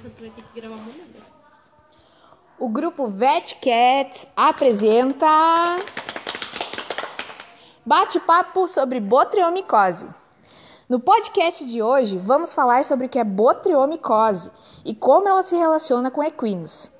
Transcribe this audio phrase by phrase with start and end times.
[0.00, 1.22] Vez.
[2.58, 5.26] O grupo VetCats apresenta
[7.84, 10.08] Bate-papo sobre botriomicose.
[10.88, 14.50] No podcast de hoje, vamos falar sobre o que é botriomicose
[14.84, 16.90] e como ela se relaciona com equinos.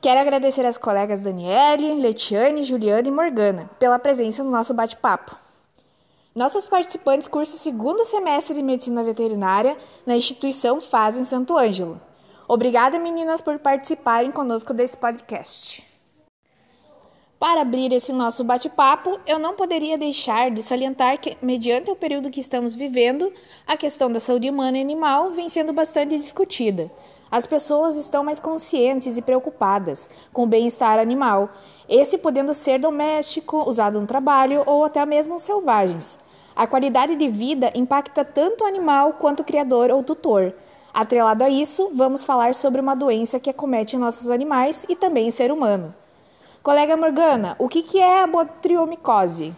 [0.00, 5.36] Quero agradecer às colegas Daniele, Letiane, Juliana e Morgana pela presença no nosso bate-papo.
[6.34, 9.76] Nossas participantes cursam o segundo semestre de Medicina Veterinária
[10.06, 12.07] na instituição FAS em Santo Ângelo.
[12.48, 15.86] Obrigada, meninas, por participarem conosco desse podcast.
[17.38, 22.30] Para abrir esse nosso bate-papo, eu não poderia deixar de salientar que, mediante o período
[22.30, 23.30] que estamos vivendo,
[23.66, 26.90] a questão da saúde humana e animal vem sendo bastante discutida.
[27.30, 31.50] As pessoas estão mais conscientes e preocupadas com o bem-estar animal,
[31.86, 36.18] esse podendo ser doméstico, usado no trabalho ou até mesmo selvagens.
[36.56, 40.54] A qualidade de vida impacta tanto o animal quanto o criador ou tutor.
[40.92, 45.32] Atrelado a isso, vamos falar sobre uma doença que acomete nossos animais e também o
[45.32, 45.94] ser humano.
[46.62, 49.54] Colega Morgana, o que, que é a botriomicose?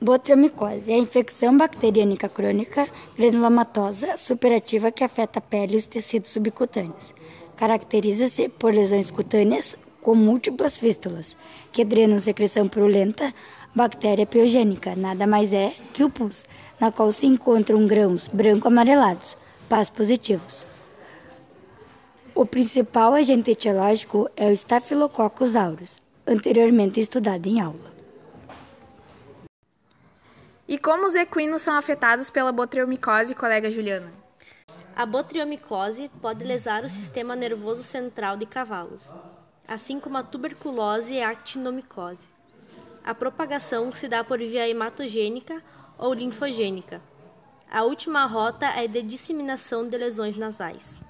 [0.00, 6.30] Botriomicose é a infecção bacteriânica crônica granulomatosa superativa que afeta a pele e os tecidos
[6.30, 7.14] subcutâneos.
[7.56, 11.36] Caracteriza-se por lesões cutâneas com múltiplas fístulas,
[11.70, 13.32] que drenam secreção purulenta
[13.74, 16.44] bactéria piogênica, nada mais é que o pus,
[16.80, 19.36] na qual se encontram grãos branco-amarelados,
[19.72, 20.66] pás positivos.
[22.34, 27.90] O principal agente etiológico é o Staphylococcus aureus, anteriormente estudado em aula.
[30.68, 34.12] E como os equinos são afetados pela botriomicose, colega Juliana?
[34.94, 39.10] A botriomicose pode lesar o sistema nervoso central de cavalos,
[39.66, 42.28] assim como a tuberculose e a actinomicose.
[43.02, 45.62] A propagação se dá por via hematogênica
[45.96, 47.00] ou linfogênica.
[47.74, 51.00] A última rota é de disseminação de lesões nasais.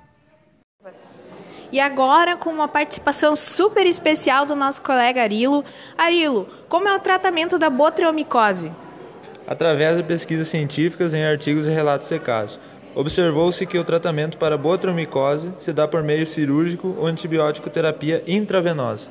[1.72, 5.64] E agora, com uma participação super especial do nosso colega Arilo.
[5.98, 8.70] Arilo, como é o tratamento da botriomicose?
[9.44, 12.60] Através de pesquisas científicas em artigos e relatos de casos,
[12.94, 19.08] observou-se que o tratamento para botriomicose se dá por meio cirúrgico ou antibiótico terapia intravenosa.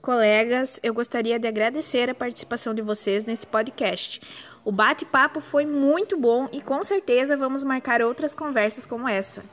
[0.00, 4.20] Colegas, eu gostaria de agradecer a participação de vocês nesse podcast.
[4.64, 9.44] O bate-papo foi muito bom e com certeza vamos marcar outras conversas como essa.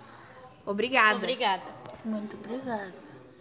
[0.66, 1.18] Obrigada.
[1.18, 1.64] Obrigada.
[2.06, 2.94] Muito obrigada.